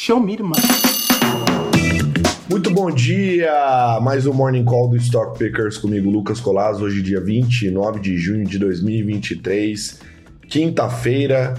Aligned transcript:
Show 0.00 0.20
me. 0.20 0.38
Muito 2.48 2.70
bom 2.70 2.88
dia! 2.88 3.98
Mais 4.00 4.28
um 4.28 4.32
Morning 4.32 4.64
Call 4.64 4.90
do 4.90 4.96
Stock 4.96 5.36
Pickers 5.36 5.76
comigo, 5.76 6.08
Lucas 6.08 6.38
Colas. 6.38 6.80
Hoje, 6.80 7.02
dia 7.02 7.20
29 7.20 7.98
de 7.98 8.16
junho 8.16 8.46
de 8.46 8.60
2023, 8.60 9.98
quinta-feira. 10.48 11.54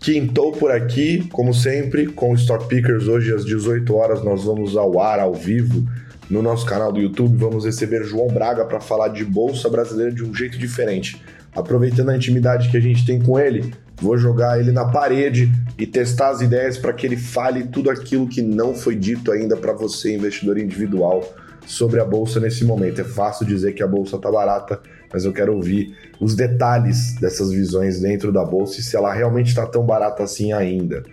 Quintou 0.00 0.52
por 0.52 0.70
aqui, 0.70 1.28
como 1.32 1.52
sempre, 1.52 2.06
com 2.06 2.32
o 2.32 2.34
Stock 2.34 2.66
Pickers. 2.66 3.08
Hoje, 3.08 3.30
às 3.30 3.44
18 3.44 3.94
horas, 3.94 4.24
nós 4.24 4.44
vamos 4.44 4.74
ao 4.74 4.98
ar, 4.98 5.20
ao 5.20 5.34
vivo, 5.34 5.86
no 6.30 6.40
nosso 6.40 6.64
canal 6.64 6.90
do 6.90 6.98
YouTube. 6.98 7.36
Vamos 7.36 7.66
receber 7.66 8.04
João 8.04 8.28
Braga 8.28 8.64
para 8.64 8.80
falar 8.80 9.08
de 9.08 9.22
Bolsa 9.22 9.68
Brasileira 9.68 10.10
de 10.10 10.24
um 10.24 10.34
jeito 10.34 10.56
diferente. 10.56 11.22
Aproveitando 11.54 12.08
a 12.08 12.16
intimidade 12.16 12.70
que 12.70 12.76
a 12.78 12.80
gente 12.80 13.04
tem 13.04 13.20
com 13.20 13.38
ele, 13.38 13.70
vou 14.02 14.18
jogar 14.18 14.58
ele 14.58 14.72
na 14.72 14.84
parede 14.84 15.50
e 15.78 15.86
testar 15.86 16.30
as 16.30 16.40
ideias 16.40 16.76
para 16.76 16.92
que 16.92 17.06
ele 17.06 17.16
fale 17.16 17.68
tudo 17.68 17.88
aquilo 17.88 18.26
que 18.26 18.42
não 18.42 18.74
foi 18.74 18.96
dito 18.96 19.30
ainda 19.30 19.56
para 19.56 19.72
você, 19.72 20.14
investidor 20.14 20.58
individual, 20.58 21.22
sobre 21.64 22.00
a 22.00 22.04
bolsa 22.04 22.40
nesse 22.40 22.64
momento. 22.64 23.00
É 23.00 23.04
fácil 23.04 23.46
dizer 23.46 23.72
que 23.72 23.82
a 23.82 23.86
bolsa 23.86 24.16
está 24.16 24.30
barata, 24.30 24.80
mas 25.12 25.24
eu 25.24 25.32
quero 25.32 25.54
ouvir 25.54 25.96
os 26.20 26.34
detalhes 26.34 27.14
dessas 27.20 27.52
visões 27.52 28.00
dentro 28.00 28.32
da 28.32 28.44
bolsa 28.44 28.80
e 28.80 28.82
se 28.82 28.96
ela 28.96 29.12
realmente 29.12 29.48
está 29.48 29.64
tão 29.66 29.86
barata 29.86 30.24
assim 30.24 30.52
ainda. 30.52 31.04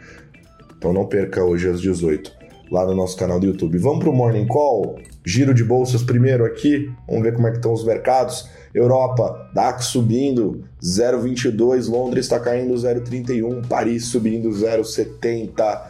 Então 0.76 0.92
não 0.92 1.06
perca 1.06 1.44
hoje 1.44 1.70
às 1.70 1.80
18 1.80 2.32
lá 2.72 2.86
no 2.86 2.96
nosso 2.96 3.16
canal 3.16 3.40
do 3.40 3.46
YouTube. 3.46 3.78
Vamos 3.78 4.00
para 4.00 4.10
o 4.10 4.14
Morning 4.14 4.48
Call? 4.48 5.00
Giro 5.26 5.54
de 5.54 5.64
bolsas 5.64 6.02
primeiro 6.02 6.46
aqui, 6.46 6.90
vamos 7.08 7.24
ver 7.24 7.34
como 7.34 7.48
é 7.48 7.52
que 7.52 7.58
estão 7.58 7.74
os 7.74 7.84
mercados. 7.84 8.48
Europa, 8.74 9.50
DAX 9.54 9.86
subindo 9.86 10.64
0,22, 10.82 11.90
Londres 11.90 12.26
está 12.26 12.40
caindo 12.40 12.74
0,31, 12.74 13.68
Paris 13.68 14.06
subindo 14.06 14.50
0,70, 14.50 15.82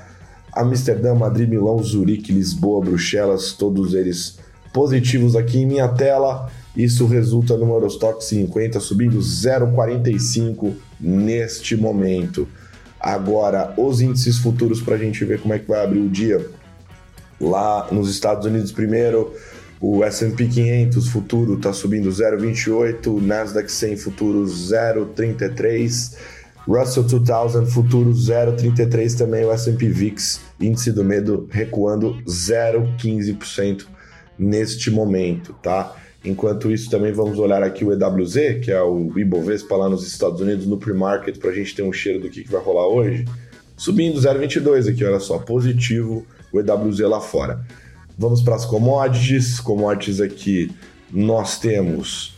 Amsterdã, 0.54 1.14
Madrid, 1.14 1.48
Milão, 1.48 1.82
Zurique, 1.84 2.32
Lisboa, 2.32 2.84
Bruxelas, 2.84 3.54
todos 3.54 3.94
eles 3.94 4.40
positivos 4.73 5.36
aqui 5.36 5.59
em 5.59 5.66
minha 5.66 5.88
tela. 5.88 6.50
Isso 6.75 7.06
resulta 7.06 7.58
no 7.58 7.72
Eurostock 7.73 8.23
50 8.23 8.80
subindo 8.80 9.20
0,45 9.20 10.73
neste 11.00 11.75
momento. 11.75 12.48
Agora, 13.00 13.73
os 13.78 14.02
índices 14.02 14.38
futuros 14.38 14.81
para 14.81 14.96
a 14.96 14.98
gente 14.98 15.23
ver 15.23 15.40
como 15.40 15.53
é 15.53 15.59
que 15.59 15.68
vai 15.68 15.84
abrir 15.84 16.00
o 16.00 16.09
dia. 16.09 16.46
Lá 17.40 17.88
nos 17.92 18.09
Estados 18.09 18.45
Unidos, 18.45 18.72
primeiro, 18.72 19.34
o 19.80 20.04
S&P 20.04 20.48
500 20.48 21.08
futuro 21.08 21.54
está 21.56 21.72
subindo 21.72 22.09
0,28, 22.09 23.08
o 23.08 23.22
Nasdaq 23.22 23.72
100 23.72 23.98
futuro 23.98 24.44
0,33, 24.44 26.18
Russell 26.68 27.04
2000 27.04 27.66
futuro 27.68 28.12
0,33 28.12 29.18
também, 29.18 29.46
o 29.46 29.52
S&P 29.52 29.88
VIX 29.88 30.42
índice 30.59 30.92
do 30.92 31.04
medo 31.04 31.48
recuando 31.50 32.22
0,15% 32.28 33.86
neste 34.38 34.92
momento, 34.92 35.53
tá? 35.64 35.96
Enquanto 36.24 36.70
isso, 36.70 36.90
também 36.90 37.14
vamos 37.14 37.40
olhar 37.40 37.64
aqui 37.64 37.86
o 37.86 37.94
EWZ, 37.94 38.59
que 38.62 38.72
é 38.72 38.81
o 38.81 39.18
Ibovespa 39.18 39.78
lá 39.78 39.88
nos 39.88 40.06
Estados 40.06 40.42
Unidos, 40.42 40.66
no 40.66 40.78
pre-market, 40.78 41.38
para 41.38 41.52
a 41.52 41.53
gente 41.53 41.74
ter 41.74 41.84
um 41.84 41.94
cheiro 41.94 42.20
do 42.20 42.30
que, 42.30 42.44
que 42.44 42.52
vai 42.52 42.62
rolar 42.62 42.88
hoje. 42.88 43.24
Subindo 43.78 44.20
0,22 44.20 44.92
aqui, 44.92 45.06
olha 45.06 45.22
só, 45.22 45.38
positivo 45.38 46.26
o 46.52 46.59
EWZ 46.59 47.00
lá 47.02 47.19
fora. 47.19 47.66
Vamos 48.17 48.42
para 48.42 48.55
as 48.55 48.66
commodities. 48.66 49.59
Commodities 49.59 50.19
aqui 50.19 50.72
nós 51.11 51.58
temos 51.59 52.38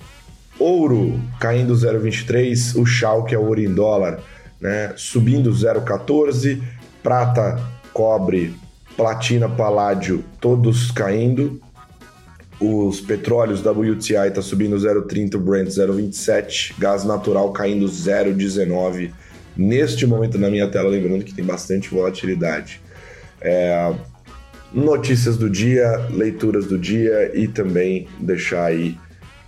ouro 0.60 1.20
caindo 1.40 1.74
0,23, 1.74 2.80
o 2.80 2.86
Shell, 2.86 3.24
que 3.24 3.34
é 3.34 3.40
ouro 3.40 3.60
em 3.60 3.74
dólar, 3.74 4.20
né, 4.60 4.94
subindo 4.96 5.52
0,14, 5.52 6.62
prata, 7.02 7.60
cobre, 7.92 8.54
platina, 8.96 9.50
paládio, 9.50 10.24
todos 10.40 10.92
caindo. 10.92 11.60
Os 12.60 13.02
petróleos 13.02 13.66
WTI 13.66 14.28
está 14.28 14.42
subindo 14.42 14.76
0,30, 14.78 15.36
Brent 15.40 15.70
0,27, 15.70 16.76
gás 16.78 17.04
natural 17.04 17.52
caindo 17.52 17.88
0,19. 17.88 19.12
Neste 19.58 20.06
momento 20.06 20.38
na 20.38 20.50
minha 20.50 20.68
tela, 20.68 20.88
lembrando 20.88 21.26
que 21.26 21.34
tem 21.34 21.44
bastante 21.44 21.90
volatilidade. 21.90 22.80
É, 23.42 23.94
notícias 24.74 25.38
do 25.38 25.50
dia, 25.50 26.08
leituras 26.10 26.66
do 26.66 26.78
dia 26.78 27.32
e 27.38 27.48
também 27.48 28.08
deixar 28.20 28.66
aí 28.66 28.98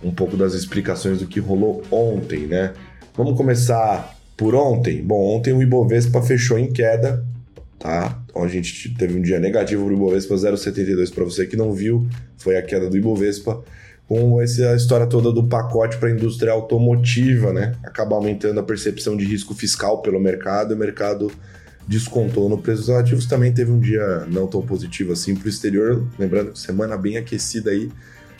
um 0.02 0.10
pouco 0.10 0.36
das 0.36 0.52
explicações 0.52 1.20
do 1.20 1.26
que 1.26 1.40
rolou 1.40 1.82
ontem, 1.90 2.46
né? 2.46 2.72
Vamos 3.16 3.36
começar 3.36 4.14
por 4.36 4.54
ontem. 4.54 5.02
Bom, 5.02 5.36
ontem 5.36 5.52
o 5.52 5.62
Ibovespa 5.62 6.20
fechou 6.20 6.58
em 6.58 6.70
queda, 6.70 7.24
tá? 7.78 8.22
Então 8.28 8.42
a 8.42 8.48
gente 8.48 8.92
teve 8.94 9.16
um 9.16 9.22
dia 9.22 9.38
negativo 9.38 9.84
para 9.84 9.94
o 9.94 9.96
Ibovespa 9.96 10.34
0,72 10.34 11.14
para 11.14 11.24
você 11.24 11.46
que 11.46 11.56
não 11.56 11.72
viu, 11.72 12.06
foi 12.36 12.56
a 12.56 12.62
queda 12.62 12.90
do 12.90 12.96
Ibovespa 12.96 13.62
com 14.06 14.40
essa 14.40 14.74
história 14.74 15.06
toda 15.06 15.32
do 15.32 15.44
pacote 15.44 15.96
para 15.96 16.08
a 16.08 16.12
indústria 16.12 16.52
automotiva, 16.52 17.52
né? 17.52 17.74
Acaba 17.82 18.16
aumentando 18.16 18.60
a 18.60 18.62
percepção 18.62 19.16
de 19.16 19.24
risco 19.24 19.54
fiscal 19.54 20.02
pelo 20.02 20.20
mercado, 20.20 20.74
o 20.74 20.76
mercado 20.76 21.30
descontou 21.86 22.48
no 22.48 22.58
preço 22.58 22.82
dos 22.82 22.90
ativos, 22.90 23.26
também 23.26 23.52
teve 23.52 23.70
um 23.70 23.78
dia 23.78 24.26
não 24.30 24.46
tão 24.46 24.62
positivo 24.62 25.12
assim 25.12 25.34
para 25.34 25.46
o 25.46 25.48
exterior, 25.48 26.06
lembrando 26.18 26.56
semana 26.56 26.96
bem 26.96 27.16
aquecida 27.16 27.70
aí 27.70 27.90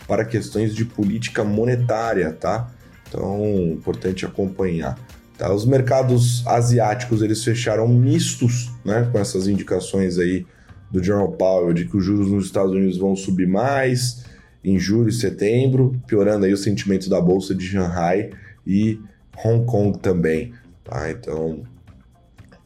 para 0.07 0.25
questões 0.25 0.75
de 0.75 0.85
política 0.85 1.45
monetária, 1.45 2.33
tá? 2.33 2.71
Então, 3.09 3.45
importante 3.73 4.25
acompanhar. 4.25 4.99
Tá? 5.37 5.53
Os 5.53 5.65
mercados 5.65 6.47
asiáticos 6.47 7.23
eles 7.23 7.43
fecharam 7.43 7.89
mistos, 7.89 8.71
né, 8.85 9.09
com 9.11 9.19
essas 9.19 9.49
indicações 9.49 10.19
aí 10.19 10.47
do 10.91 11.03
Jerome 11.03 11.37
Powell 11.37 11.73
de 11.73 11.87
que 11.87 11.97
os 11.97 12.05
juros 12.05 12.31
nos 12.31 12.47
Estados 12.47 12.73
Unidos 12.73 12.97
vão 12.97 13.17
subir 13.17 13.47
mais 13.47 14.25
em 14.63 14.79
julho 14.79 15.09
e 15.09 15.13
setembro, 15.13 16.01
piorando 16.07 16.47
aí 16.47 16.53
o 16.53 16.57
sentimento 16.57 17.11
da 17.11 17.21
bolsa 17.21 17.55
de 17.55 17.67
Shanghai 17.67 18.31
e 18.67 19.01
Hong 19.45 19.67
Kong 19.67 19.99
também, 19.99 20.55
tá? 20.85 21.11
Então, 21.11 21.65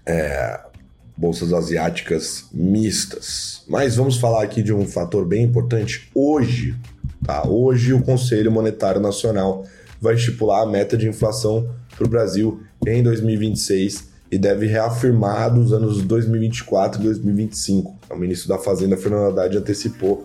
é, 0.06 0.60
bolsas 1.19 1.53
asiáticas 1.53 2.45
mistas. 2.55 3.65
Mas 3.67 3.97
vamos 3.97 4.17
falar 4.19 4.45
aqui 4.45 4.62
de 4.62 4.73
um 4.73 4.87
fator 4.87 5.27
bem 5.27 5.43
importante 5.43 6.09
hoje, 6.15 6.77
tá? 7.27 7.45
Hoje 7.47 7.93
o 7.93 8.01
Conselho 8.01 8.53
Monetário 8.53 9.01
Nacional 9.01 9.65
vai 10.01 10.15
estipular 10.15 10.62
a 10.62 10.67
meta 10.67 10.97
de 10.97 11.09
inflação 11.09 11.69
para 11.97 12.07
o 12.07 12.09
Brasil 12.09 12.62
em 12.87 13.03
2026 13.03 14.07
e 14.31 14.39
deve 14.39 14.67
reafirmar 14.67 15.53
dos 15.53 15.73
anos 15.73 16.01
2024 16.03 17.01
e 17.01 17.05
2025. 17.05 17.99
O 18.09 18.17
ministro 18.17 18.49
da 18.49 18.59
Fazenda, 18.59 18.97
Fernando 18.97 19.33
Haddad, 19.33 19.57
antecipou 19.57 20.25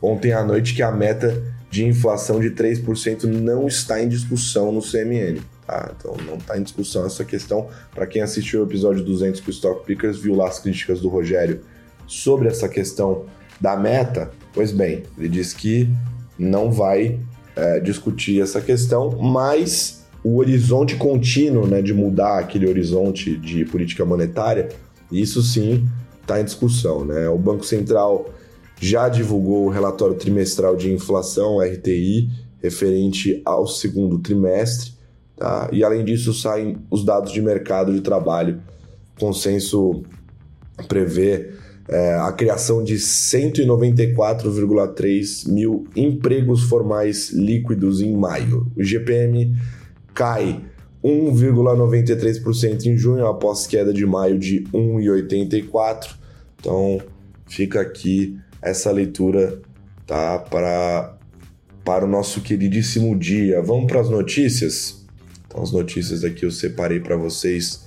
ontem 0.00 0.32
à 0.32 0.42
noite 0.42 0.74
que 0.74 0.82
a 0.82 0.90
meta 0.90 1.42
de 1.70 1.84
inflação 1.84 2.40
de 2.40 2.50
3% 2.50 3.24
não 3.24 3.66
está 3.66 4.02
em 4.02 4.08
discussão 4.08 4.72
no 4.72 4.80
CMN. 4.80 5.42
Tá? 5.70 5.92
Então 5.96 6.16
não 6.26 6.34
está 6.34 6.58
em 6.58 6.64
discussão 6.64 7.06
essa 7.06 7.24
questão. 7.24 7.68
Para 7.94 8.04
quem 8.04 8.22
assistiu 8.22 8.60
o 8.60 8.64
episódio 8.64 9.04
200 9.04 9.40
com 9.40 9.46
o 9.46 9.50
Stock 9.50 9.86
Pickers, 9.86 10.18
viu 10.18 10.34
lá 10.34 10.48
as 10.48 10.58
críticas 10.58 11.00
do 11.00 11.08
Rogério 11.08 11.60
sobre 12.08 12.48
essa 12.48 12.68
questão 12.68 13.26
da 13.60 13.76
meta. 13.76 14.32
Pois 14.52 14.72
bem, 14.72 15.04
ele 15.16 15.28
disse 15.28 15.54
que 15.54 15.88
não 16.36 16.72
vai 16.72 17.20
é, 17.54 17.78
discutir 17.78 18.42
essa 18.42 18.60
questão, 18.60 19.10
mas 19.10 20.04
o 20.24 20.38
horizonte 20.38 20.96
contínuo 20.96 21.68
né, 21.68 21.80
de 21.80 21.94
mudar 21.94 22.40
aquele 22.40 22.66
horizonte 22.66 23.36
de 23.36 23.64
política 23.64 24.04
monetária, 24.04 24.70
isso 25.12 25.40
sim 25.40 25.88
está 26.20 26.40
em 26.40 26.44
discussão. 26.44 27.04
Né? 27.04 27.28
O 27.28 27.38
Banco 27.38 27.64
Central 27.64 28.28
já 28.80 29.08
divulgou 29.08 29.66
o 29.66 29.70
relatório 29.70 30.16
trimestral 30.16 30.74
de 30.74 30.92
inflação, 30.92 31.60
RTI, 31.60 32.28
referente 32.60 33.40
ao 33.44 33.68
segundo 33.68 34.18
trimestre. 34.18 34.98
Tá? 35.40 35.68
E 35.72 35.82
além 35.82 36.04
disso, 36.04 36.32
saem 36.34 36.76
os 36.90 37.02
dados 37.02 37.32
de 37.32 37.40
mercado 37.40 37.94
de 37.94 38.02
trabalho. 38.02 38.60
O 39.16 39.20
consenso 39.20 40.02
prevê 40.86 41.52
é, 41.88 42.16
a 42.16 42.30
criação 42.30 42.84
de 42.84 42.96
194,3 42.96 45.48
mil 45.48 45.86
empregos 45.96 46.64
formais 46.64 47.30
líquidos 47.30 48.02
em 48.02 48.14
maio. 48.14 48.70
O 48.76 48.84
GPM 48.84 49.56
cai 50.12 50.60
1,93% 51.02 52.84
em 52.84 52.98
junho, 52.98 53.26
após 53.26 53.66
queda 53.66 53.94
de 53.94 54.04
maio 54.04 54.38
de 54.38 54.64
1,84%. 54.74 56.16
Então, 56.60 57.00
fica 57.46 57.80
aqui 57.80 58.38
essa 58.60 58.90
leitura 58.90 59.58
tá, 60.06 60.38
para, 60.38 61.16
para 61.82 62.04
o 62.04 62.08
nosso 62.08 62.42
queridíssimo 62.42 63.18
dia. 63.18 63.62
Vamos 63.62 63.90
para 63.90 64.02
as 64.02 64.10
notícias? 64.10 64.99
Então, 65.50 65.64
as 65.64 65.72
notícias 65.72 66.22
aqui 66.22 66.44
eu 66.44 66.50
separei 66.52 67.00
para 67.00 67.16
vocês 67.16 67.84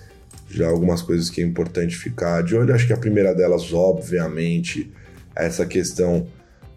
já 0.49 0.67
algumas 0.67 1.01
coisas 1.01 1.29
que 1.29 1.41
é 1.41 1.45
importante 1.45 1.95
ficar 1.95 2.43
de 2.43 2.57
olho. 2.57 2.75
Acho 2.75 2.85
que 2.85 2.91
a 2.91 2.97
primeira 2.97 3.33
delas, 3.33 3.73
obviamente, 3.73 4.91
é 5.33 5.45
essa 5.45 5.65
questão 5.65 6.27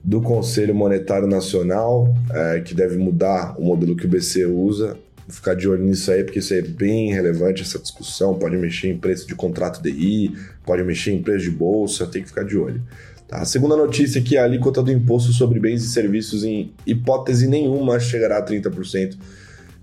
do 0.03 0.21
Conselho 0.21 0.73
Monetário 0.73 1.27
Nacional, 1.27 2.15
é, 2.33 2.61
que 2.61 2.73
deve 2.73 2.97
mudar 2.97 3.57
o 3.59 3.65
modelo 3.65 3.97
que 3.97 4.07
o 4.07 4.09
BC 4.09 4.47
usa. 4.47 4.97
ficar 5.29 5.55
de 5.55 5.69
olho 5.69 5.83
nisso 5.83 6.13
aí, 6.13 6.23
porque 6.23 6.39
isso 6.39 6.55
é 6.55 6.63
bem 6.63 7.13
relevante, 7.13 7.63
essa 7.63 7.81
discussão. 7.81 8.39
Pode 8.39 8.57
mexer 8.57 8.87
em 8.87 8.97
preço 8.97 9.27
de 9.27 9.35
contrato 9.35 9.83
DI, 9.83 10.37
pode 10.65 10.85
mexer 10.85 11.11
em 11.11 11.21
preço 11.21 11.47
de 11.47 11.51
bolsa, 11.51 12.07
tem 12.07 12.23
que 12.23 12.29
ficar 12.29 12.45
de 12.45 12.57
olho. 12.57 12.81
Tá? 13.27 13.39
A 13.39 13.45
segunda 13.45 13.77
notícia 13.77 14.21
é 14.21 14.23
que 14.23 14.37
a 14.37 14.45
alíquota 14.45 14.81
do 14.85 14.93
imposto 14.93 15.33
sobre 15.33 15.59
bens 15.59 15.83
e 15.83 15.89
serviços, 15.89 16.45
em 16.45 16.73
hipótese 16.87 17.49
nenhuma, 17.49 17.99
chegará 17.99 18.39
a 18.39 18.47
30%, 18.47 19.17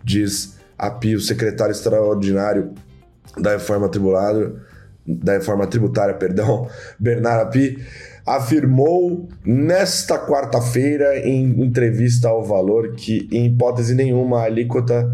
diz 0.01 0.62
a 0.83 0.91
PI, 0.91 1.15
o 1.15 1.21
secretário 1.21 1.71
extraordinário 1.71 2.73
da 3.37 3.53
reforma 3.53 3.87
tributária, 3.87 4.53
da 5.07 5.33
reforma 5.33 5.65
tributária, 5.65 6.13
perdão, 6.13 6.67
Bernardo 6.99 7.47
Api, 7.47 7.79
afirmou 8.25 9.29
nesta 9.45 10.17
quarta-feira 10.17 11.19
em 11.19 11.61
entrevista 11.61 12.27
ao 12.27 12.43
Valor 12.43 12.95
que, 12.95 13.27
em 13.31 13.47
hipótese 13.47 13.95
nenhuma, 13.95 14.41
a 14.41 14.43
alíquota 14.43 15.09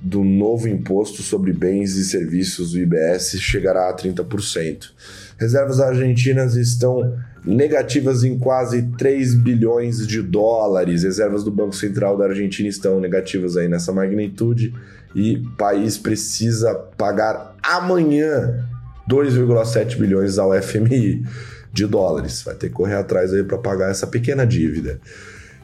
do 0.00 0.24
novo 0.24 0.66
imposto 0.66 1.22
sobre 1.22 1.52
bens 1.52 1.96
e 1.96 2.04
serviços 2.04 2.72
do 2.72 2.78
IBS 2.78 3.36
chegará 3.38 3.90
a 3.90 3.94
30%. 3.94 4.90
Reservas 5.38 5.80
argentinas 5.80 6.54
estão 6.54 7.14
negativas 7.44 8.22
em 8.24 8.38
quase 8.38 8.82
3 8.98 9.34
bilhões 9.34 10.06
de 10.06 10.22
dólares. 10.22 11.02
Reservas 11.02 11.42
do 11.42 11.50
Banco 11.50 11.74
Central 11.74 12.16
da 12.16 12.26
Argentina 12.26 12.68
estão 12.68 13.00
negativas 13.00 13.56
aí 13.56 13.68
nessa 13.68 13.92
magnitude 13.92 14.74
e 15.14 15.36
o 15.36 15.50
país 15.56 15.96
precisa 15.98 16.74
pagar 16.74 17.56
amanhã 17.62 18.66
2,7 19.08 19.96
bilhões 19.96 20.38
ao 20.38 20.52
FMI 20.60 21.24
de 21.72 21.86
dólares. 21.86 22.42
Vai 22.42 22.54
ter 22.54 22.68
que 22.68 22.74
correr 22.74 22.96
atrás 22.96 23.32
aí 23.32 23.42
para 23.42 23.58
pagar 23.58 23.90
essa 23.90 24.06
pequena 24.06 24.46
dívida. 24.46 25.00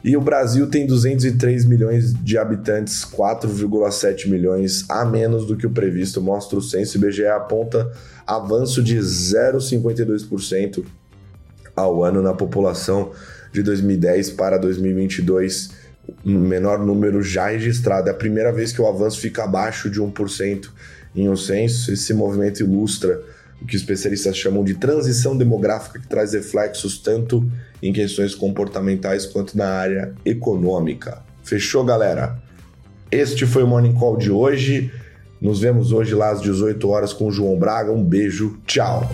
E 0.03 0.15
o 0.15 0.21
Brasil 0.21 0.67
tem 0.67 0.85
203 0.85 1.65
milhões 1.65 2.13
de 2.13 2.37
habitantes, 2.37 3.03
4,7 3.03 4.29
milhões 4.29 4.85
a 4.89 5.03
menos 5.03 5.45
do 5.45 5.57
que 5.57 5.65
o 5.65 5.71
previsto, 5.71 6.21
mostra 6.21 6.57
o 6.57 6.61
censo 6.61 6.97
IBGE 6.97 7.25
aponta 7.25 7.91
avanço 8.25 8.81
de 8.83 8.97
0,52% 8.97 10.85
ao 11.77 12.03
ano 12.03 12.21
na 12.21 12.33
população 12.33 13.11
de 13.53 13.61
2010 13.61 14.31
para 14.31 14.57
2022, 14.57 15.69
menor 16.25 16.79
número 16.79 17.21
já 17.21 17.49
registrado. 17.49 18.09
É 18.09 18.11
a 18.11 18.15
primeira 18.15 18.51
vez 18.51 18.71
que 18.73 18.81
o 18.81 18.87
avanço 18.87 19.19
fica 19.19 19.43
abaixo 19.43 19.89
de 19.89 20.01
1% 20.01 20.69
em 21.15 21.29
um 21.29 21.35
censo. 21.37 21.93
Esse 21.93 22.13
movimento 22.13 22.61
ilustra 22.61 23.21
o 23.61 23.65
que 23.65 23.75
especialistas 23.75 24.37
chamam 24.37 24.63
de 24.63 24.75
transição 24.75 25.35
demográfica, 25.35 25.99
que 25.99 26.07
traz 26.07 26.33
reflexos 26.33 26.99
tanto 26.99 27.49
em 27.81 27.93
questões 27.93 28.35
comportamentais 28.35 29.25
quanto 29.25 29.57
na 29.57 29.67
área 29.67 30.13
econômica. 30.25 31.23
Fechou, 31.43 31.83
galera? 31.83 32.37
Este 33.09 33.45
foi 33.45 33.63
o 33.63 33.67
Morning 33.67 33.93
Call 33.93 34.17
de 34.17 34.29
hoje. 34.29 34.91
Nos 35.39 35.59
vemos 35.59 35.91
hoje 35.91 36.13
lá 36.13 36.31
às 36.31 36.41
18 36.41 36.89
horas 36.89 37.13
com 37.13 37.27
o 37.27 37.31
João 37.31 37.57
Braga. 37.57 37.91
Um 37.91 38.03
beijo, 38.03 38.57
tchau! 38.65 39.09